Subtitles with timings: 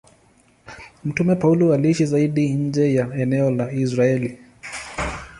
[1.03, 4.37] Mtume Paulo aliishi zaidi nje ya eneo la Israeli.